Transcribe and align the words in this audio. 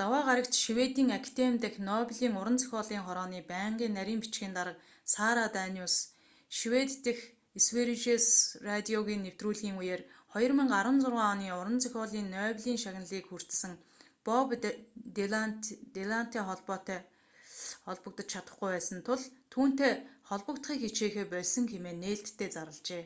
даваа 0.00 0.20
гарагт 0.28 0.52
шведийн 0.62 1.10
академи 1.20 1.62
дахь 1.64 1.78
нобелийн 1.90 2.36
уран 2.40 2.56
зохиолын 2.60 3.04
хорооны 3.06 3.40
байнгын 3.52 3.94
нарийн 3.98 4.22
бичгийн 4.22 4.56
дарга 4.58 4.76
сара 5.14 5.44
даниус 5.58 5.94
швед 6.58 6.90
дэх 7.06 7.18
сверижес 7.66 8.26
радиогийн 8.70 9.24
нэвтрүүлгийн 9.26 9.78
үеэр 9.80 10.00
2016 10.34 11.30
оны 11.32 11.46
уран 11.62 11.76
зохиолын 11.84 12.26
нобелийн 12.36 12.78
шагналыг 12.82 13.26
хүртсэн 13.28 13.72
боб 14.26 14.48
дилантай 15.96 16.42
шууд 16.42 16.88
холбогдож 17.86 18.26
чадахгүй 18.32 18.68
байсан 18.74 18.98
тул 19.06 19.22
түүнтэй 19.52 19.92
холбогдохыг 20.28 20.80
хичээхээ 20.84 21.26
больсон 21.34 21.64
хэмээн 21.72 21.98
нээлттэй 22.04 22.48
зарлажээ 22.56 23.04